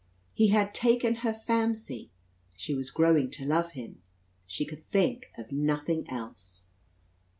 He 0.33 0.47
had 0.47 0.73
"taken 0.73 1.17
her 1.17 1.31
fancy"; 1.31 2.09
she 2.57 2.73
was 2.73 2.89
growing 2.89 3.29
to 3.29 3.45
love 3.45 3.73
him. 3.73 4.01
She 4.47 4.65
could 4.65 4.81
think 4.83 5.27
of 5.37 5.51
nothing 5.51 6.09
else. 6.09 6.63